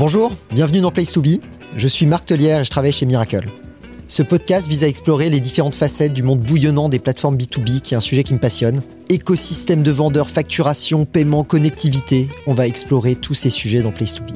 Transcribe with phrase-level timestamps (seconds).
[0.00, 1.42] Bonjour, bienvenue dans Place to Be.
[1.76, 3.50] Je suis Marc Tellière et je travaille chez Miracle.
[4.08, 7.92] Ce podcast vise à explorer les différentes facettes du monde bouillonnant des plateformes B2B, qui
[7.92, 8.80] est un sujet qui me passionne.
[9.10, 12.30] Écosystème de vendeurs, facturation, paiement, connectivité.
[12.46, 14.30] On va explorer tous ces sujets dans Place to Be.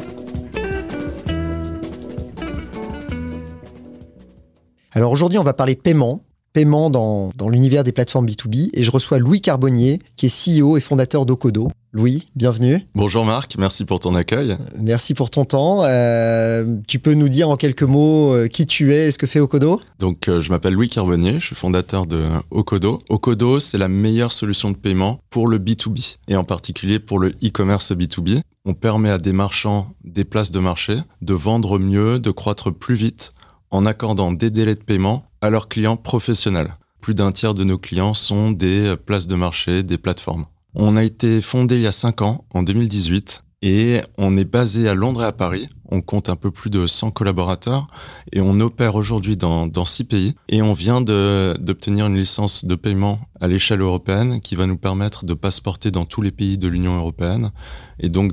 [4.92, 6.20] Alors aujourd'hui, on va parler paiement,
[6.54, 10.76] paiement dans, dans l'univers des plateformes B2B, et je reçois Louis Carbonnier, qui est CEO
[10.76, 11.70] et fondateur d'Okodo.
[11.92, 12.86] Louis, bienvenue.
[12.94, 14.56] Bonjour Marc, merci pour ton accueil.
[14.80, 15.84] Merci pour ton temps.
[15.84, 19.26] Euh, tu peux nous dire en quelques mots euh, qui tu es et ce que
[19.26, 19.80] fait Okodo?
[19.98, 23.00] Donc, euh, je m'appelle Louis Carbonnier, je suis fondateur de Okodo.
[23.10, 27.30] Okodo, c'est la meilleure solution de paiement pour le B2B et en particulier pour le
[27.42, 28.42] e-commerce B2B.
[28.64, 32.94] On permet à des marchands des places de marché de vendre mieux, de croître plus
[32.94, 33.32] vite
[33.74, 36.74] en accordant des délais de paiement à leurs clients professionnels.
[37.00, 40.46] Plus d'un tiers de nos clients sont des places de marché, des plateformes.
[40.74, 44.90] On a été fondé il y a 5 ans, en 2018, et on est basé
[44.90, 45.70] à Londres et à Paris.
[45.90, 47.86] On compte un peu plus de 100 collaborateurs
[48.32, 50.34] et on opère aujourd'hui dans, dans 6 pays.
[50.50, 55.24] Et on vient d'obtenir une licence de paiement à l'échelle européenne qui va nous permettre
[55.24, 57.52] de passeporter dans tous les pays de l'Union européenne
[58.00, 58.32] et donc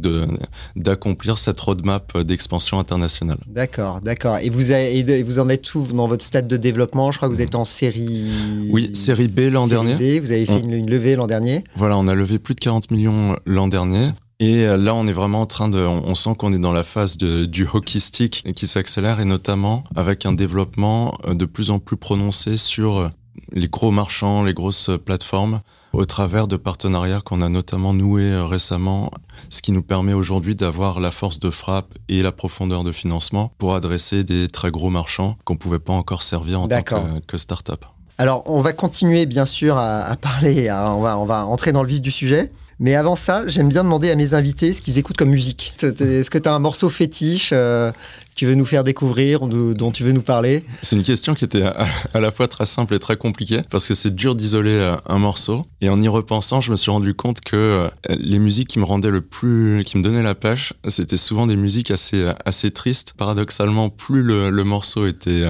[0.75, 3.39] d'accomplir cette roadmap d'expansion internationale.
[3.47, 4.37] D'accord, d'accord.
[4.39, 7.11] Et vous, avez, vous en êtes où dans votre stade de développement?
[7.13, 8.69] Je crois que vous êtes en série...
[8.71, 9.95] Oui, série B l'an dernier.
[9.95, 11.63] B, vous avez fait une, une levée l'an dernier.
[11.77, 14.09] Voilà, on a levé plus de 40 millions l'an dernier.
[14.41, 16.83] Et euh, là, on est vraiment en train de, on sent qu'on est dans la
[16.83, 21.69] phase de, du hockey stick qui s'accélère et notamment avec un développement euh, de plus
[21.69, 23.09] en plus prononcé sur euh,
[23.53, 25.61] les gros marchands, les grosses plateformes,
[25.93, 29.11] au travers de partenariats qu'on a notamment noués récemment,
[29.51, 33.53] ce qui nous permet aujourd'hui d'avoir la force de frappe et la profondeur de financement
[33.59, 37.37] pour adresser des très gros marchands qu'on pouvait pas encore servir en tant que, que
[37.37, 37.85] start-up.
[38.17, 41.83] Alors, on va continuer bien sûr à, à parler, on, va, on va entrer dans
[41.83, 42.51] le vif du sujet.
[42.81, 45.75] Mais avant ça, j'aime bien demander à mes invités ce qu'ils écoutent comme musique.
[45.83, 49.75] Est-ce que tu as un morceau fétiche euh, que tu veux nous faire découvrir ou
[49.75, 50.63] dont tu veux nous parler?
[50.81, 53.93] C'est une question qui était à, la fois très simple et très compliquée parce que
[53.93, 55.67] c'est dur d'isoler euh, un morceau.
[55.81, 58.85] Et en y repensant, je me suis rendu compte que euh, les musiques qui me
[58.85, 63.13] rendaient le plus, qui me donnaient la pêche, c'était souvent des musiques assez, assez tristes.
[63.15, 65.45] Paradoxalement, plus le morceau était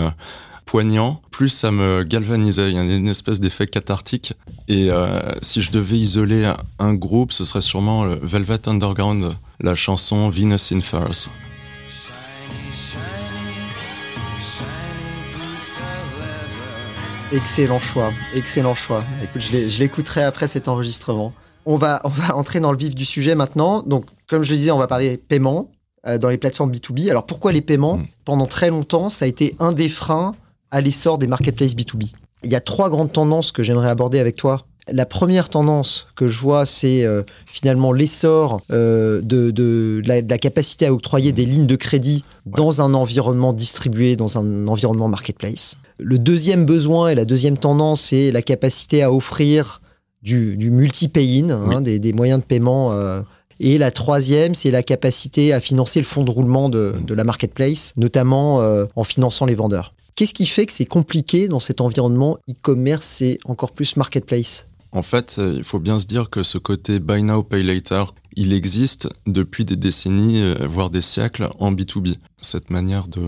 [0.66, 2.70] poignant, plus ça me galvanisait.
[2.70, 4.34] Il y a une espèce d'effet cathartique.
[4.68, 9.76] Et euh, si je devais isoler un groupe, ce serait sûrement le Velvet Underground, la
[9.76, 11.30] chanson Venus in Furs.
[17.32, 19.06] Excellent choix, excellent choix.
[19.24, 21.34] Écoute, je l'écouterai après cet enregistrement.
[21.66, 23.84] On va, on va entrer dans le vif du sujet maintenant.
[23.84, 25.72] Donc, comme je le disais, on va parler paiement
[26.08, 27.10] euh, dans les plateformes B2B.
[27.10, 27.98] Alors, pourquoi les paiements?
[27.98, 28.06] Hmm.
[28.26, 30.36] Pendant très longtemps, ça a été un des freins
[30.72, 32.12] à l'essor des marketplaces B2B.
[32.44, 34.66] Il y a trois grandes tendances que j'aimerais aborder avec toi.
[34.92, 40.94] La première tendance que je vois, c'est euh, finalement l'essor euh, de, la, capacité à
[40.94, 45.76] octroyer des lignes de crédit dans un environnement distribué, dans un environnement marketplace.
[46.00, 49.82] Le deuxième besoin et la deuxième tendance, c'est la capacité à offrir
[50.24, 52.92] du, multi-pay-in, hein, des, moyens de paiement.
[52.92, 53.22] Euh,
[53.60, 57.24] et la troisième, c'est la capacité à financer le fonds de roulement de, de la
[57.24, 58.58] marketplace, notamment
[58.96, 59.94] en finançant les vendeurs.
[60.22, 64.68] Qu'est-ce qui fait que c'est compliqué dans cet environnement e-commerce et encore plus marketplace?
[64.92, 68.14] En fait, euh, il faut bien se dire que ce côté buy now, pay later,
[68.36, 72.18] il existe depuis des décennies, euh, voire des siècles en B2B.
[72.40, 73.26] Cette manière de,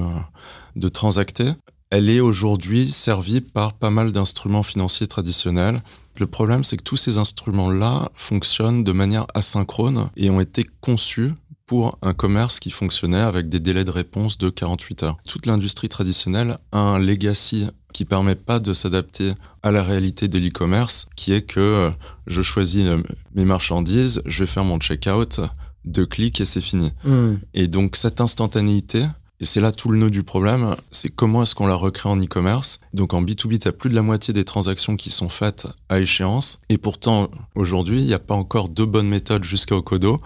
[0.76, 1.54] de transacter,
[1.90, 5.82] elle est aujourd'hui servie par pas mal d'instruments financiers traditionnels.
[6.20, 11.34] Le problème, c'est que tous ces instruments-là fonctionnent de manière asynchrone et ont été conçus
[11.66, 15.18] pour un commerce qui fonctionnait avec des délais de réponse de 48 heures.
[15.28, 20.40] Toute l'industrie traditionnelle a un legacy qui permet pas de s'adapter à la réalité de
[20.40, 21.92] l'e-commerce, qui est que euh,
[22.28, 23.02] je choisis euh,
[23.36, 25.40] mes marchandises, je vais faire mon checkout,
[25.86, 26.92] deux clics et c'est fini.
[27.06, 27.36] Hmm.
[27.54, 29.06] Et donc cette instantanéité,
[29.40, 32.18] et c'est là tout le nœud du problème, c'est comment est-ce qu'on la recrée en
[32.18, 32.80] e-commerce.
[32.94, 36.00] Donc en B2B, tu as plus de la moitié des transactions qui sont faites à
[36.00, 36.62] échéance.
[36.70, 40.22] Et pourtant, aujourd'hui, il n'y a pas encore deux bonnes méthodes jusqu'à Okodo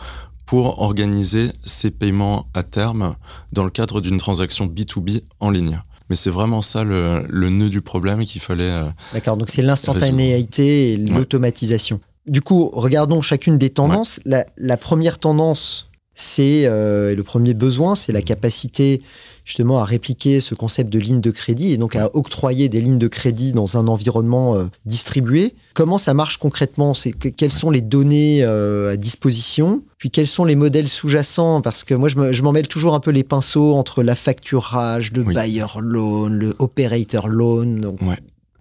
[0.47, 3.15] pour organiser ces paiements à terme
[3.51, 5.79] dans le cadre d'une transaction B2B en ligne.
[6.09, 8.63] Mais c'est vraiment ça le, nœud du problème qu'il fallait.
[8.63, 11.99] Euh, D'accord, donc c'est l'instantanéité et l'automatisation.
[12.25, 14.21] Du coup, regardons chacune des tendances.
[14.25, 19.01] La, première tendance, c'est euh, le premier besoin, c'est la capacité
[19.47, 22.99] justement à répliquer ce concept de ligne de crédit et donc à octroyer des lignes
[22.99, 25.55] de crédit dans un environnement euh, distribué.
[25.73, 26.93] Comment ça marche concrètement?
[26.93, 29.83] C'est quelles sont les données euh, à disposition?
[29.99, 31.61] Puis quels sont les modèles sous-jacents?
[31.61, 35.23] Parce que moi, je m'en mêle toujours un peu les pinceaux entre la facturage, le
[35.23, 37.95] buyer loan, le operator loan.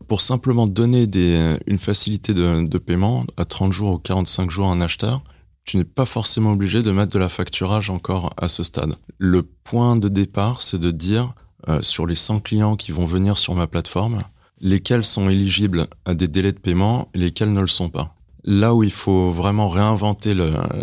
[0.06, 4.68] Pour simplement donner des, une facilité de, de paiement à 30 jours ou 45 jours
[4.68, 5.24] à un acheteur,
[5.66, 8.94] tu n'es pas forcément obligé de mettre de la facturage encore à ce stade.
[9.18, 11.34] Le point de départ, c'est de dire
[11.68, 14.20] euh, sur les 100 clients qui vont venir sur ma plateforme,
[14.60, 18.14] lesquels sont éligibles à des délais de paiement et lesquels ne le sont pas.
[18.44, 20.34] Là où il faut vraiment réinventer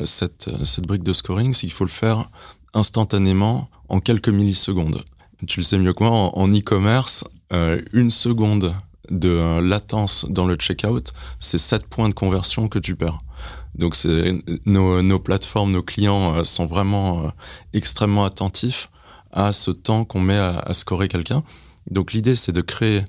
[0.03, 0.50] cette
[0.85, 2.30] brique de scoring, c'est qu'il faut le faire
[2.74, 5.03] instantanément en quelques millisecondes.
[5.47, 8.74] Tu le sais mieux que moi, en e-commerce, euh, une seconde
[9.09, 13.19] de euh, latence dans le checkout, c'est 7 points de conversion que tu perds.
[13.75, 13.96] Donc
[14.66, 17.31] nos, plateformes, nos clients euh, sont vraiment
[17.74, 18.90] extrêmement attentifs
[19.31, 21.44] à ce temps qu'on met à, scorer quelqu'un.
[21.90, 23.04] Donc l'idée, c'est de créer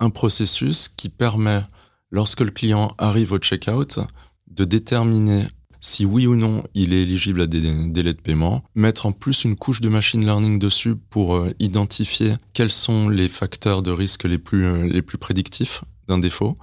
[0.00, 1.62] un processus qui permet,
[2.10, 4.00] lorsque le client arrive au checkout,
[4.48, 5.46] de déterminer
[5.80, 9.44] si oui ou non il est éligible à des délais de paiement, mettre en plus
[9.44, 14.24] une couche de machine learning dessus pour euh, identifier quels sont les facteurs de risque
[14.24, 16.56] les plus, euh, les plus prédictifs d'un défaut.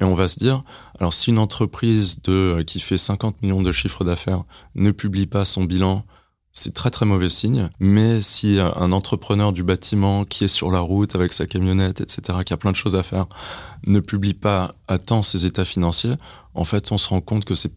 [0.00, 0.62] Et on va se dire,
[0.98, 5.44] alors si une entreprise euh, qui fait 50 millions de chiffres d'affaires ne publie pas
[5.44, 6.04] son bilan,
[6.52, 7.68] c'est très très mauvais signe.
[7.78, 12.38] Mais si un entrepreneur du bâtiment qui est sur la route avec sa camionnette, etc.,
[12.44, 13.26] qui a plein de choses à faire,
[13.86, 16.14] ne publie pas à temps ses états financiers,
[16.54, 17.72] en fait, on se rend compte que c'est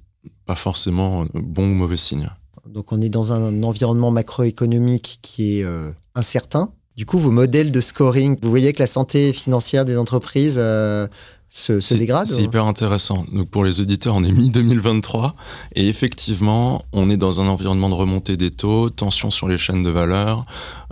[0.46, 2.30] pas forcément bon ou mauvais signe.
[2.68, 6.72] Donc on est dans un environnement macroéconomique qui est euh, incertain.
[6.96, 11.08] Du coup, vos modèles de scoring, vous voyez que la santé financière des entreprises euh,
[11.54, 13.26] se, se, dégrade C'est hyper intéressant.
[13.34, 15.34] Donc pour les auditeurs, on est mi-2023
[15.76, 19.84] et effectivement, on est dans un environnement de remontée des taux, tension sur les chaînes
[19.84, 20.46] de valeur.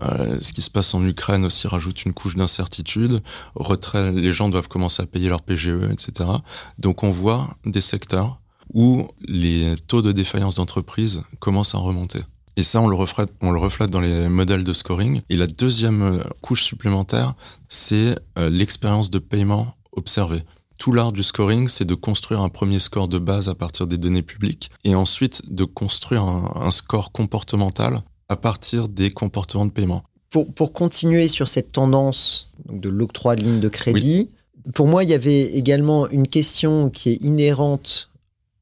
[0.04, 3.22] Euh, ce qui se passe en Ukraine aussi rajoute une couche d'incertitude.
[3.56, 6.30] Retrait, les gens doivent commencer à payer leur PGE, etc.
[6.78, 8.42] Donc on voit des secteurs
[8.74, 12.20] où les taux de défaillance d'entreprise commencent à remonter.
[12.58, 15.22] Et ça, on le, reflète, on le reflète dans les modèles de scoring.
[15.30, 17.36] Et la deuxième euh, couche supplémentaire,
[17.70, 20.42] c'est euh, l'expérience de paiement observée.
[20.78, 23.98] Tout l'art du scoring, c'est de construire un premier score de base à partir des
[23.98, 30.04] données publiques et ensuite de construire un, score comportemental à partir des comportements de paiement.
[30.30, 34.30] Pour, pour continuer sur cette tendance de l'octroi de lignes de crédit,
[34.74, 38.10] pour moi, il y avait également une question qui est inhérente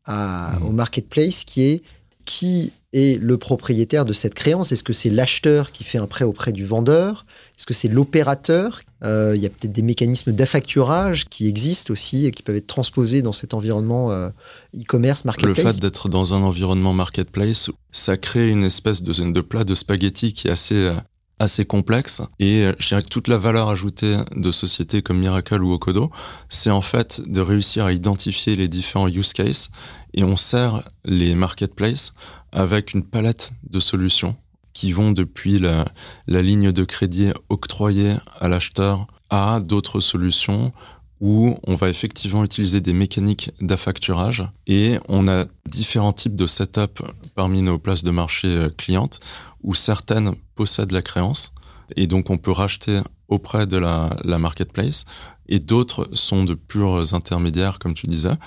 [0.08, 0.66] Mmh.
[0.66, 1.82] au marketplace qui est
[2.24, 4.72] qui est le propriétaire de cette créance.
[4.72, 7.26] Est-ce que c'est l'acheteur qui fait un prêt auprès du vendeur?
[7.58, 8.82] Est-ce que c'est l'opérateur?
[9.04, 12.68] Euh, Il y a peut-être des mécanismes d'affacturage qui existent aussi et qui peuvent être
[12.68, 14.30] transposés dans cet environnement euh,
[14.76, 15.58] e-commerce, marketplace.
[15.58, 19.76] Le fait d'être dans un environnement marketplace, ça crée une espèce de, de plat de
[19.76, 20.94] spaghetti qui est assez, euh,
[21.40, 22.22] assez complexe.
[22.40, 26.12] Et je dirais que toute la valeur ajoutée de sociétés comme Miracle ou Okodo,
[26.50, 29.70] c'est en fait de réussir à identifier les différents use cases
[30.14, 32.14] et on sert les marketplaces
[32.52, 34.36] avec une palette de solutions
[34.74, 35.86] qui vont depuis la,
[36.28, 40.72] ligne de crédit octroyée à l'acheteur à d'autres solutions
[41.20, 47.02] où on va effectivement utiliser des mécaniques d'affacturage et on a différents types de setup
[47.34, 49.20] parmi nos places de marché euh, clientes
[49.64, 51.54] où certaines possèdent la créance
[51.96, 53.00] et donc on peut racheter
[53.30, 55.06] auprès de la, la marketplace
[55.48, 58.38] et d'autres sont de purs intermédiaires comme tu disais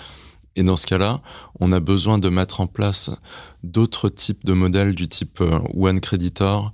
[0.57, 1.21] et dans ce cas-là,
[1.61, 3.11] on a besoin de mettre en place
[3.63, 6.73] d'autres types de modèles du type euh, One Creditor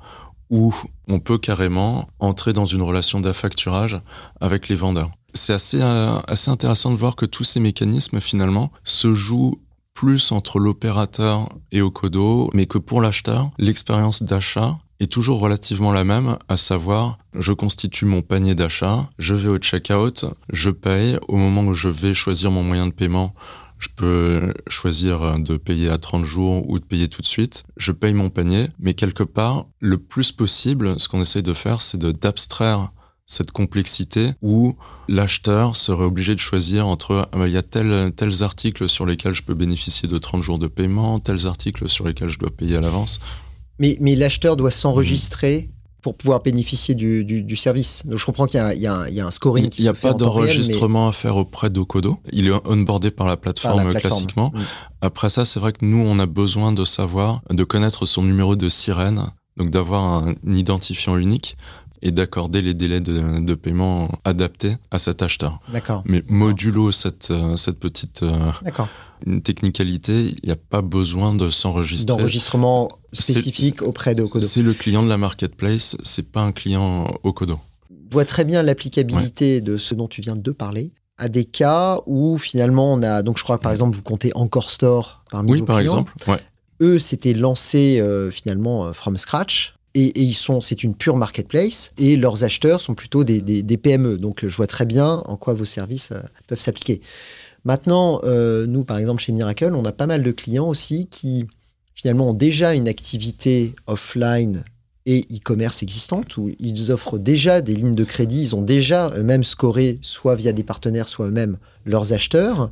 [0.51, 0.75] où
[1.09, 4.01] on peut carrément entrer dans une relation d'affacturage
[4.41, 5.11] avec les vendeurs.
[5.35, 9.61] C'est assez, euh, assez intéressant de voir que tous ces mécanismes finalement se jouent
[9.93, 16.05] plus entre l'opérateur et Okodo, mais que pour l'acheteur, l'expérience d'achat est toujours relativement la
[16.05, 21.37] même, à savoir, je constitue mon panier d'achat, je vais au checkout, je paye, au
[21.37, 23.35] moment où je vais choisir mon moyen de paiement,
[23.79, 27.65] je peux choisir de payer à 30 jours ou de payer tout de suite.
[27.77, 31.83] Je paye mon panier, mais quelque part, le plus possible, ce qu'on essaye de faire,
[31.83, 32.91] c'est d'abstraire
[33.27, 34.77] cette complexité où
[35.09, 39.05] l'acheteur serait obligé de choisir entre ah bah, il y a tel, tels articles sur
[39.05, 42.51] lesquels je peux bénéficier de 30 jours de paiement, tels articles sur lesquels je dois
[42.51, 43.19] payer à l'avance.
[43.79, 45.71] Mais, mais l'acheteur doit s'enregistrer
[46.07, 48.07] pour pouvoir bénéficier du, du, service.
[48.07, 51.09] Donc je comprends qu'il y, y, y, a un scoring Il n'y a pas d'enregistrement
[51.09, 52.19] à faire auprès d'Okodo.
[52.31, 54.53] Il est onboardé par la plateforme, classiquement.
[54.55, 54.61] Mm.
[55.01, 58.55] Après ça, c'est vrai que nous, on a besoin de savoir, de connaître son numéro
[58.55, 61.57] de sirène, donc d'avoir un, identifiant unique
[62.03, 65.59] et d'accorder les délais de, de, paiement adaptés à cet acheteur.
[65.73, 66.05] D'accord.
[66.07, 68.89] Mais modulo cette, euh, cette petite euh, D'accord
[69.25, 72.07] une technicalité, il n'y a pas besoin de s'enregistrer.
[72.07, 74.47] D'enregistrement spécifique auprès de Okodo.
[74.47, 77.59] C'est le client de la marketplace, c'est pas un client Okodo.
[77.91, 82.01] Je vois très bien l'applicabilité de ce dont tu viens de parler à des cas
[82.07, 85.53] où finalement on a donc je crois que par exemple vous comptez Encore Store parmi
[85.53, 85.93] oui, vos par clients.
[85.93, 86.15] exemple.
[86.29, 86.41] Ouais.
[86.81, 91.17] Eux c'était lancé euh, finalement euh, from scratch et, et, ils sont c'est une pure
[91.17, 95.23] marketplace et leurs acheteurs sont plutôt des, des, des, PME donc je vois très bien
[95.25, 97.01] en quoi vos services euh, peuvent s'appliquer.
[97.67, 101.49] Maintenant, euh, nous, par exemple, chez Miracle, on a pas mal de clients aussi qui,
[101.97, 104.65] finalement, ont déjà une activité offline
[105.05, 109.43] et e-commerce existante, où ils offrent déjà des lignes de crédit, ils ont déjà eux-mêmes
[109.43, 112.71] scoré, soit via des partenaires, soit eux-mêmes, leurs acheteurs,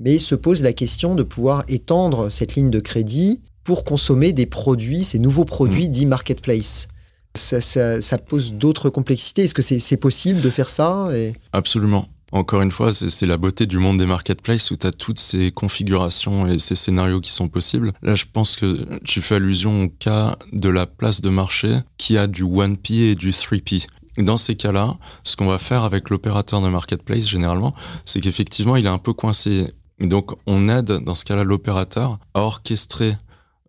[0.00, 4.46] mais se pose la question de pouvoir étendre cette ligne de crédit pour consommer des
[4.46, 5.92] produits, ces nouveaux produits mmh.
[5.92, 6.88] dits marketplace.
[7.36, 9.44] Ça, ça, pose d'autres complexités.
[9.44, 11.08] Est-ce que c'est possible de faire ça
[11.52, 12.08] Absolument.
[12.30, 15.50] Encore une fois, c'est la beauté du monde des marketplaces où tu as toutes ces
[15.50, 17.92] configurations et ces scénarios qui sont possibles.
[18.02, 22.18] Là, je pense que tu fais allusion au cas de la place de marché qui
[22.18, 23.86] a du 1P et du 3P.
[24.18, 28.84] Dans ces cas-là, ce qu'on va faire avec l'opérateur de marketplace, généralement, c'est qu'effectivement, il
[28.84, 29.72] est un peu coincé.
[30.00, 33.16] Donc, on aide, dans ce cas-là, l'opérateur à orchestrer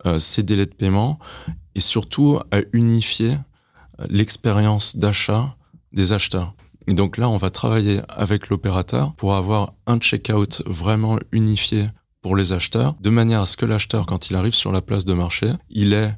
[0.06, 1.20] euh, ses délais de paiement
[1.76, 3.38] et surtout à unifier
[4.00, 5.56] euh, l'expérience d'achat
[5.94, 6.56] des acheteurs.
[6.90, 11.88] Et donc là, on va travailler avec l'opérateur pour avoir un checkout vraiment unifié
[12.24, 15.06] pour les acheteurs, de manière à ce que l'acheteur, quand il arrive sur la place
[15.06, 16.16] de marché, il ait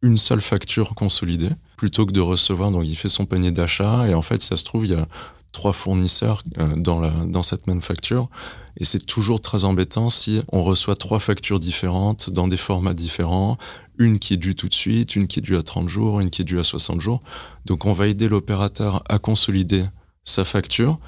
[0.00, 4.14] une seule facture consolidée, plutôt que de recevoir, donc il fait son panier d'achat, et
[4.14, 5.08] en fait, ça se trouve, il y a
[5.50, 8.28] trois fournisseurs euh, dans, dans cette même facture.
[8.76, 13.58] Et c'est toujours très embêtant si on reçoit trois factures différentes dans des formats différents,
[13.98, 16.30] une qui est due tout de suite, une qui est due à 30 jours, une
[16.30, 17.22] qui est due à 60 jours.
[17.66, 19.84] Donc on va aider l'opérateur à consolider
[20.24, 20.98] sa facture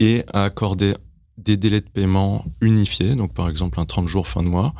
[0.00, 0.94] et à accorder
[1.38, 4.74] des délais de paiement unifiés, donc par exemple un 30 jours fin de mois.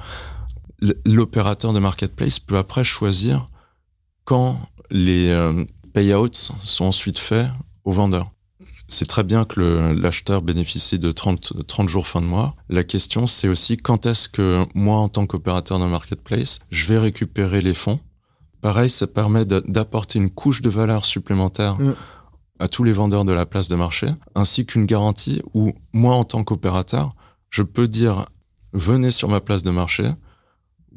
[1.05, 3.49] L'opérateur de marketplace peut après choisir
[4.25, 4.59] quand
[4.91, 7.49] les euh, payouts sont ensuite faits
[7.85, 8.31] au vendeur.
[8.89, 12.55] C'est très bien que l'acheteur bénéficie de 30, 30 jours fin de mois.
[12.69, 16.99] La question, c'est aussi quand est-ce que moi, en tant qu'opérateur de marketplace, je vais
[16.99, 17.99] récupérer les fonds?
[18.61, 21.95] Pareil, ça permet d'apporter une couche de valeur supplémentaire mm
[22.59, 26.25] à tous les vendeurs de la place de marché, ainsi qu'une garantie où moi, en
[26.25, 27.15] tant qu'opérateur,
[27.51, 28.27] je peux dire
[28.73, 30.11] venez sur ma place de marché,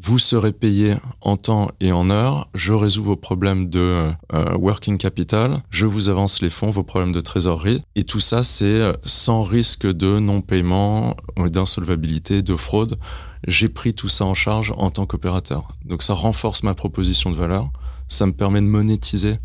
[0.01, 4.97] vous serez payé en temps et en heure, je résous vos problèmes de euh, working
[4.97, 8.93] capital, je vous avance les fonds, vos problèmes de trésorerie, et tout ça, c'est euh,
[9.03, 12.97] sans risque de non-paiement, euh, d'insolvabilité, de fraude.
[13.45, 15.75] J'ai pris tout ça en charge en tant qu'opérateur.
[15.85, 17.69] Donc ça renforce ma proposition de valeur,
[18.07, 19.37] ça me permet de monétiser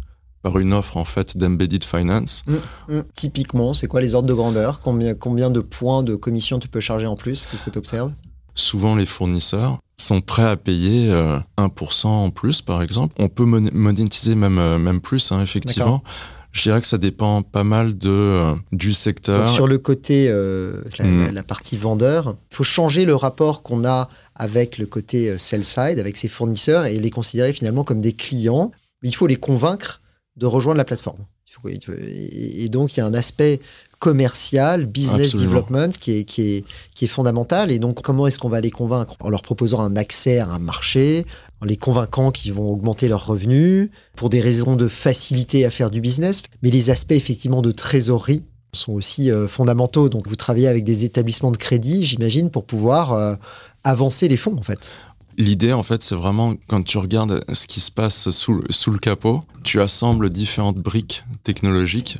[0.45, 2.45] par une offre en fait d'embedded finance.
[2.47, 2.55] Mmh,
[2.95, 3.03] mmh.
[3.15, 4.81] Typiquement, c'est quoi les ordres de grandeur?
[4.81, 7.47] Combien, combien de points de commission tu peux charger en plus?
[7.47, 8.13] Qu'est-ce que tu observes?
[8.55, 13.15] Souvent, les fournisseurs sont prêts à payer 1% euh, en plus, par exemple.
[13.19, 16.05] On peut monétiser même, euh, même plus, hein, effectivement.
[16.53, 19.49] Je dirais que ça dépend pas mal de, euh, du secteur.
[19.49, 21.31] sur le côté, la, mmh.
[21.33, 26.19] la, partie vendeur, il faut changer le rapport qu'on a avec le côté sell-side, avec
[26.19, 28.73] ses fournisseurs, et les considérer finalement comme des clients.
[29.03, 30.03] Mais il faut les convaincre
[30.37, 31.25] de rejoindre la plateforme.
[31.67, 33.61] Et donc, il y a un aspect
[34.01, 36.65] commercial, business development qui est, qui, est,
[36.95, 37.71] qui est fondamental.
[37.71, 39.15] Et donc, comment est-ce qu'on va les convaincre?
[39.21, 41.25] En leur proposant un accès à un marché,
[41.61, 45.91] en les convainquant qu'ils vont augmenter leurs revenus, pour des raisons de facilité à faire
[45.91, 46.43] du business.
[46.63, 50.09] Mais les aspects, effectivement, de trésorerie sont aussi euh, fondamentaux.
[50.09, 53.37] Donc, vous travaillez avec des établissements de crédit, j'imagine, pour pouvoir euh,
[53.85, 54.93] avancer les fonds, en fait.
[55.37, 58.99] L'idée, en fait, c'est vraiment quand tu regardes ce qui se passe sous, sous le
[58.99, 62.19] capot, tu assembles différentes briques technologiques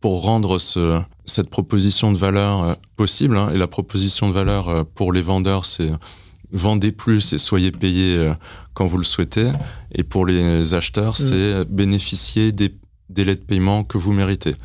[0.00, 3.36] pour rendre ce, cette proposition de valeur euh, possible.
[3.36, 3.50] Hein.
[3.54, 5.92] Et la proposition de valeur euh, pour les vendeurs, c'est
[6.50, 8.34] vendez plus et soyez payés euh,
[8.74, 9.52] quand vous le souhaitez.
[9.92, 11.14] Et pour les acheteurs, mm.
[11.14, 12.74] c'est bénéficier des
[13.08, 14.56] délais de paiement que vous méritez.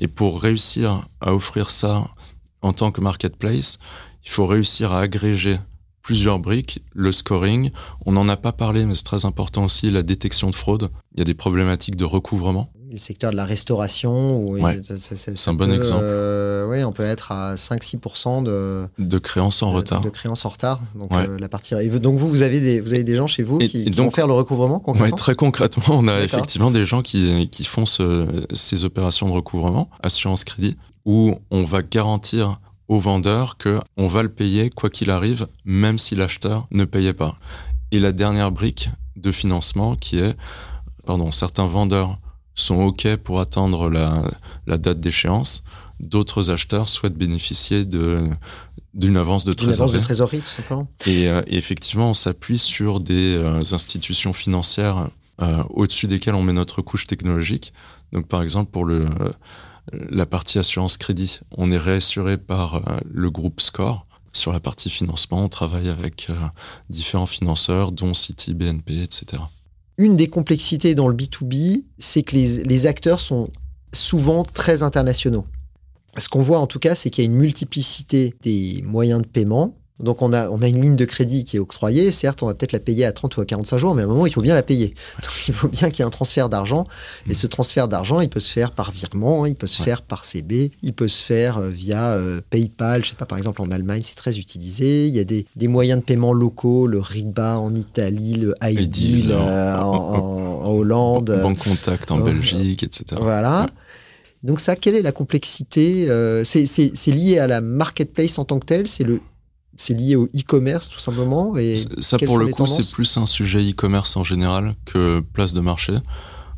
[0.00, 2.08] Et pour réussir à offrir ça
[2.60, 3.78] en tant que marketplace,
[4.24, 5.58] il faut réussir à agréger
[6.02, 7.70] plusieurs briques, le scoring,
[8.04, 10.90] on n'en a pas parlé, mais c'est très important aussi, la détection de fraude.
[11.14, 12.72] Il y a des problématiques de recouvrement.
[12.90, 14.54] Le secteur de la restauration,
[14.98, 16.02] c'est un bon exemple.
[16.02, 20.02] Euh, oui, on peut être à 5-6% de, de créances en retard.
[20.02, 20.82] De créances en retard.
[20.94, 21.74] Donc, euh, la partie...
[21.88, 24.34] donc vous, vous avez, des, vous avez des gens chez vous qui, vont faire le
[24.34, 29.32] recouvrement concrètement Très concrètement, on a effectivement des gens qui, qui font ces opérations de
[29.32, 34.90] recouvrement, assurance crédit, où on va garantir au vendeur que on va le payer quoi
[34.90, 37.36] qu'il arrive, même si l'acheteur ne payait pas.
[37.90, 40.36] Et la dernière brique de financement qui est,
[41.06, 42.16] pardon, certains vendeurs
[42.54, 45.64] sont OK pour attendre la, date d'échéance,
[46.00, 48.28] d'autres acheteurs souhaitent bénéficier de
[48.94, 49.80] d'une avance de trésorerie.
[49.80, 50.86] avance de trésorerie, tout simplement.
[51.06, 55.08] Et, euh, effectivement, on s'appuie sur des euh, institutions financières
[55.40, 57.72] euh, au-dessus desquelles on met notre couche technologique.
[58.12, 59.06] Donc, par exemple, pour le
[59.90, 64.06] la partie assurance crédit, on est réassuré par euh, le groupe Score.
[64.32, 66.34] Sur la partie financement, on travaille avec euh,
[66.88, 69.42] différents financeurs, dont Citi, BNP, etc.
[69.98, 73.44] Une des complexités dans le B2B, c'est que les, acteurs sont
[73.92, 75.44] souvent très internationaux.
[76.16, 79.26] Ce qu'on voit en tout cas, c'est qu'il y a une multiplicité des moyens de
[79.26, 82.10] paiement donc on a, on a une ligne de crédit qui est octroyée.
[82.10, 84.08] Certes, on va peut-être la payer à 30 ou à 45 jours, mais à un
[84.08, 84.94] moment, il faut bien la payer.
[85.22, 86.86] Donc il faut bien qu'il y ait un transfert d'argent.
[87.26, 87.34] Et mm.
[87.34, 90.72] ce transfert d'argent, il peut se faire par virement, il peut se faire par CB,
[90.82, 93.04] il peut se faire euh, via euh, PayPal.
[93.04, 95.06] Je sais pas, par exemple, en Allemagne, c'est très utilisé.
[95.06, 99.30] Il y a des, des, moyens de paiement locaux, le Riba en Italie, le iDeal
[99.30, 101.38] euh, en, Hollande.
[101.42, 103.20] Banque Contact en Belgique, etc.
[103.20, 103.68] Voilà.
[104.42, 106.08] Donc ça, quelle est la complexité
[106.42, 109.20] C'est lié à la marketplace en tant que telle C'est le
[109.76, 113.60] c'est lié au e-commerce tout simplement et Ça pour le coup c'est plus un sujet
[113.60, 115.94] e-commerce en général que place de marché,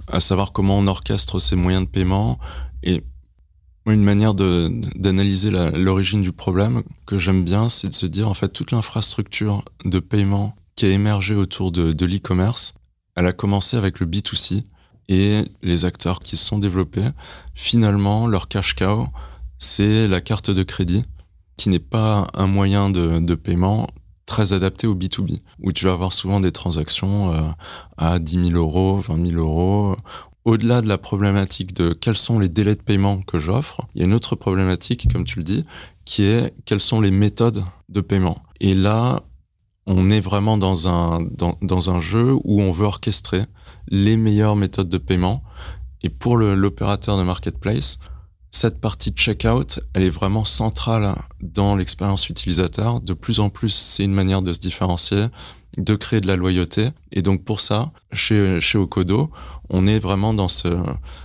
[0.08, 2.38] à savoir comment on orchestre ces moyens de paiement
[2.82, 3.02] et
[3.86, 8.48] une manière d'analyser l'origine du problème que j'aime bien, c'est de se dire en fait
[8.48, 12.74] toute l'infrastructure de paiement qui a émergé autour de, de l'e-commerce,
[13.14, 14.64] elle a commencé avec le B2C
[15.08, 17.08] et les acteurs qui se sont développés,
[17.54, 19.06] finalement leur cash cow,
[19.58, 21.04] c'est la carte de crédit
[21.56, 23.88] qui n'est pas un moyen de, paiement
[24.26, 27.42] très adapté au B2B, où tu vas avoir souvent des transactions euh,
[27.98, 29.96] à 10 000 euros, 20 000 euros.
[30.44, 34.02] Au-delà de la problématique de quels sont les délais de paiement que j'offre, il y
[34.02, 35.64] a une autre problématique, comme tu le dis,
[36.04, 38.42] qui est quelles sont les méthodes de paiement.
[38.60, 39.22] Et là,
[39.86, 43.44] on est vraiment dans un, dans, dans un jeu où on veut orchestrer
[43.88, 45.42] les meilleures méthodes de paiement.
[46.02, 47.98] Et pour l'opérateur de marketplace,
[48.54, 53.00] cette partie checkout, elle est vraiment centrale dans l'expérience utilisateur.
[53.00, 55.26] De plus en plus, c'est une manière de se différencier,
[55.76, 56.90] de créer de la loyauté.
[57.10, 59.30] Et donc pour ça, chez, chez Okodo,
[59.70, 60.68] on est vraiment dans ce,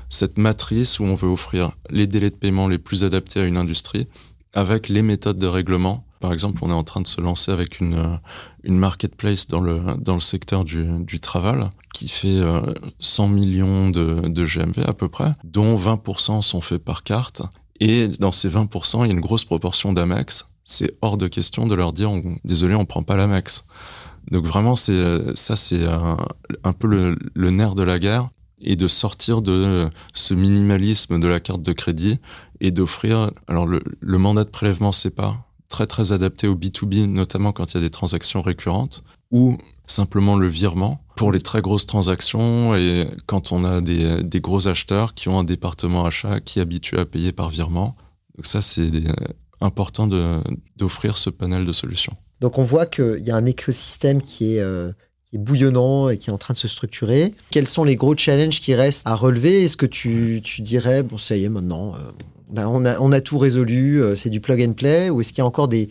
[0.10, 3.58] cette matrice où on veut offrir les délais de paiement les plus adaptés à une
[3.58, 4.08] industrie
[4.54, 7.80] avec les méthodes de règlement par exemple, on est en train de se lancer avec
[7.80, 8.20] une,
[8.64, 11.62] une marketplace dans le, dans le secteur du, du travail
[11.94, 12.42] qui fait
[13.00, 17.42] 100 euh, millions de, GMV à peu près, dont 20% sont faits par carte.
[17.80, 20.48] Et dans ces 20%, il y a une grosse proportion d'Amex.
[20.66, 22.12] C'est hors de question de leur dire
[22.44, 23.66] désolé, on prend pas l'Amex.
[24.32, 28.30] Donc vraiment, c'est ça, c'est un, peu le, nerf de la guerre
[28.62, 32.20] et de sortir de ce minimalisme de la carte de crédit
[32.60, 33.32] et d'offrir.
[33.48, 35.38] Alors le, le mandat de prélèvement, c'est pas
[35.70, 40.36] très très adapté au B2B, notamment quand il y a des transactions récurrentes, ou simplement
[40.36, 45.14] le virement pour les très grosses transactions et quand on a des, des gros acheteurs
[45.14, 47.96] qui ont un département achat qui est habitué à payer par virement.
[48.36, 48.90] Donc ça, c'est
[49.62, 50.08] important
[50.78, 52.14] d'offrir ce panel de solutions.
[52.40, 54.92] Donc on voit qu'il y a un écosystème qui est, euh,
[55.30, 57.34] qui est bouillonnant et qui est en train de se structurer.
[57.50, 59.64] Quels sont les gros challenges qui restent à relever?
[59.64, 62.12] Est-ce que tu, tu, dirais, bon ça y est maintenant, euh,
[62.50, 65.44] ben, on, a, tout résolu, euh, c'est du plug and play, ou est-ce qu'il y
[65.44, 65.90] a encore des,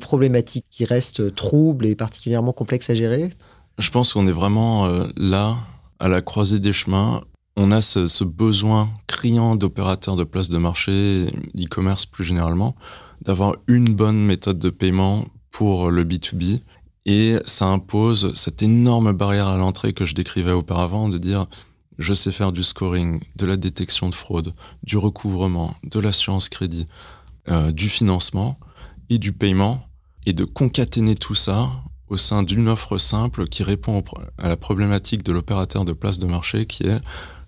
[0.00, 3.30] problématiques qui restent troubles et particulièrement complexes à gérer?
[3.78, 5.58] Je pense qu'on est vraiment euh, là,
[5.98, 7.22] à la croisée des chemins.
[7.56, 12.74] On a ce, besoin criant d'opérateurs de place de marché, e-commerce plus généralement,
[13.22, 16.60] d'avoir une bonne méthode de paiement pour le B2B.
[17.04, 21.46] Et ça impose cette énorme barrière à l'entrée que je décrivais auparavant, de dire
[21.98, 24.52] je sais faire du scoring, de la détection de fraude,
[24.84, 26.86] du recouvrement, de l'assurance crédit,
[27.48, 28.58] euh, du financement
[29.10, 29.88] et du paiement,
[30.26, 31.70] et de concaténer tout ça
[32.08, 34.02] au sein d'une offre simple qui répond
[34.38, 37.00] à la problématique de l'opérateur de place de marché qui est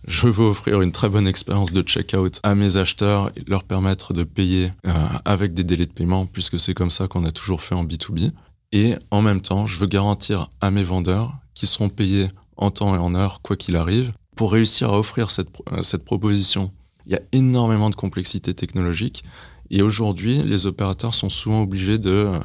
[0.07, 4.15] je veux offrir une très bonne expérience de checkout à mes acheteurs et leur permettre
[4.15, 4.93] de payer euh,
[5.27, 8.31] avec des délais de paiement puisque c'est comme ça qu'on a toujours fait en B2B.
[8.73, 12.95] Et en même temps, je veux garantir à mes vendeurs qu'ils seront payés en temps
[12.95, 16.73] et en heure quoi qu'il arrive pour réussir à offrir cette, euh, cette proposition,
[17.07, 19.25] il y a énormément de complexité technologique.
[19.71, 22.41] Et aujourd'hui, les opérateurs sont souvent obligés de euh,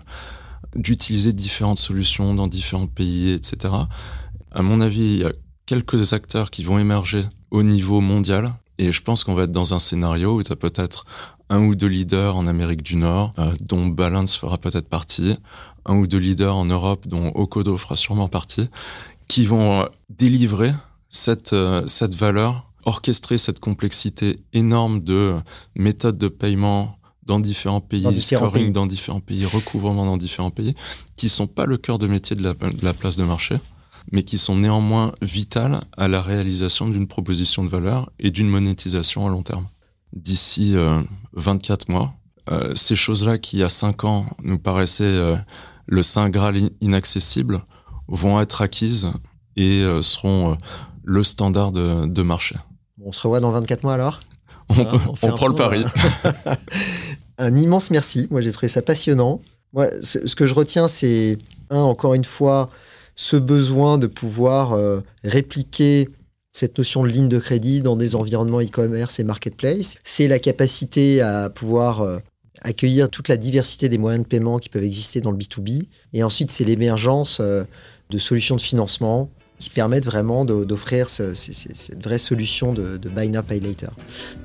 [0.75, 3.73] d'utiliser différentes solutions dans différents pays, etc.
[4.51, 5.31] À mon avis, il y a
[5.65, 8.51] quelques acteurs qui vont émerger au niveau mondial.
[8.77, 11.05] Et je pense qu'on va être dans un scénario où tu as peut-être
[11.49, 15.37] un ou deux leaders en Amérique du Nord, euh, dont Balance fera peut-être partie,
[15.85, 18.69] un ou deux leaders en Europe, dont Okodo fera sûrement partie,
[19.27, 20.71] qui vont délivrer
[21.15, 25.35] cette, euh, cette valeur, orchestrer cette complexité énorme de
[25.75, 30.75] méthodes de paiement dans différents pays, scoring dans différents pays, recouvrement dans différents pays,
[31.15, 33.55] qui sont pas le cœur de métier de la, de la place de marché,
[34.11, 39.25] mais qui sont néanmoins vitales à la réalisation d'une proposition de valeur et d'une monétisation
[39.25, 39.67] à long terme.
[40.13, 40.75] D'ici
[41.33, 42.13] 24 euh, mois,
[42.51, 45.35] euh, ces choses-là qui, il y a 5 ans, nous paraissaient
[45.87, 47.63] le Saint Graal inaccessible,
[48.07, 49.11] vont être acquises
[49.55, 50.57] et seront
[51.05, 52.55] le standard de, marché.
[53.03, 54.21] on se revoit dans 24 mois alors?
[54.69, 54.75] On,
[55.13, 55.85] prend le pari.
[57.37, 58.27] un immense merci.
[58.31, 59.41] Moi, j'ai trouvé ça passionnant.
[59.73, 61.37] Moi, ce, que je retiens, c'est,
[61.69, 62.71] un, encore une fois,
[63.15, 66.09] ce besoin de pouvoir euh, répliquer
[66.51, 69.97] cette notion de ligne de crédit dans des environnements e-commerce et marketplace.
[70.03, 72.17] C'est la capacité à pouvoir euh,
[72.61, 75.87] accueillir toute la diversité des moyens de paiement qui peuvent exister dans le B2B.
[76.13, 77.63] Et ensuite, c'est l'émergence euh,
[78.09, 83.43] de solutions de financement qui permettent vraiment d'offrir cette vraie solution de, de Buy Now,
[83.43, 83.89] Pay Later.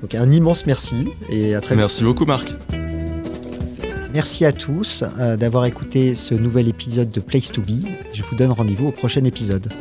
[0.01, 2.53] Donc un immense merci et à très Merci beaucoup Marc.
[4.13, 7.85] Merci à tous euh, d'avoir écouté ce nouvel épisode de Place to Be.
[8.13, 9.71] Je vous donne rendez-vous au prochain épisode.